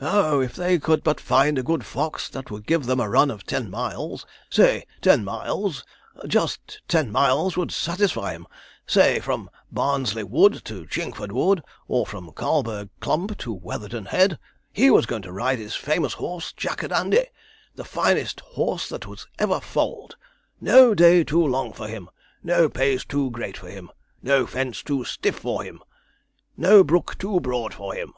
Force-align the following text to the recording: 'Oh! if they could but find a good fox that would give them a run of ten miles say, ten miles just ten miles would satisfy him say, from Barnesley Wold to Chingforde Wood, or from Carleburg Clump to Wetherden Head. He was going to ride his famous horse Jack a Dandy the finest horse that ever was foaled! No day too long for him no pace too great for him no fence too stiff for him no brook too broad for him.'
'Oh! 0.00 0.40
if 0.40 0.54
they 0.56 0.78
could 0.78 1.04
but 1.04 1.20
find 1.20 1.58
a 1.58 1.62
good 1.62 1.84
fox 1.84 2.30
that 2.30 2.50
would 2.50 2.66
give 2.66 2.86
them 2.86 3.00
a 3.00 3.06
run 3.10 3.30
of 3.30 3.44
ten 3.44 3.68
miles 3.68 4.24
say, 4.48 4.86
ten 5.02 5.22
miles 5.22 5.84
just 6.26 6.80
ten 6.88 7.12
miles 7.12 7.54
would 7.54 7.70
satisfy 7.70 8.32
him 8.32 8.46
say, 8.86 9.20
from 9.20 9.50
Barnesley 9.70 10.24
Wold 10.24 10.64
to 10.64 10.86
Chingforde 10.86 11.32
Wood, 11.34 11.62
or 11.86 12.06
from 12.06 12.32
Carleburg 12.32 12.88
Clump 13.00 13.36
to 13.40 13.52
Wetherden 13.52 14.06
Head. 14.06 14.38
He 14.72 14.88
was 14.88 15.04
going 15.04 15.20
to 15.20 15.32
ride 15.32 15.58
his 15.58 15.74
famous 15.74 16.14
horse 16.14 16.54
Jack 16.54 16.82
a 16.82 16.88
Dandy 16.88 17.26
the 17.74 17.84
finest 17.84 18.40
horse 18.40 18.88
that 18.88 19.04
ever 19.38 19.50
was 19.56 19.64
foaled! 19.64 20.16
No 20.62 20.94
day 20.94 21.22
too 21.24 21.46
long 21.46 21.74
for 21.74 21.88
him 21.88 22.08
no 22.42 22.70
pace 22.70 23.04
too 23.04 23.30
great 23.32 23.58
for 23.58 23.68
him 23.68 23.90
no 24.22 24.46
fence 24.46 24.82
too 24.82 25.04
stiff 25.04 25.40
for 25.40 25.62
him 25.62 25.82
no 26.56 26.82
brook 26.82 27.18
too 27.18 27.38
broad 27.40 27.74
for 27.74 27.92
him.' 27.94 28.14